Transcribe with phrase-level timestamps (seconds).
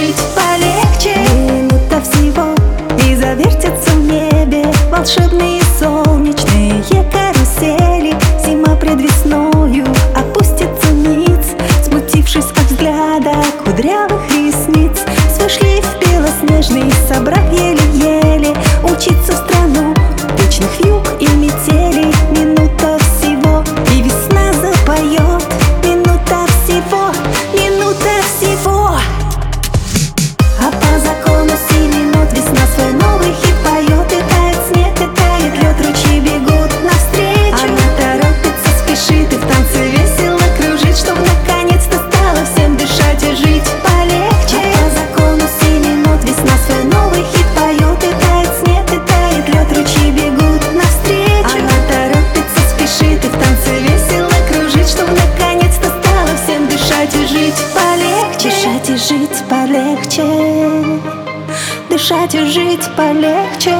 [0.00, 1.14] жить полегче.
[1.34, 2.54] Минута всего
[3.06, 8.14] и завертятся в небе Волшебные солнечные карусели.
[8.44, 13.34] Зима пред весною опустится ниц Смутившись от взгляда
[13.64, 14.98] кудрявых ресниц.
[15.34, 17.99] Свой шлейф белоснежный собрав еле
[62.30, 63.74] дышать и жить полегче.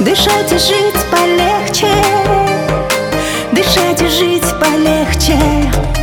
[0.00, 1.86] Дышать и жить полегче.
[3.52, 5.97] Дышать и жить полегче.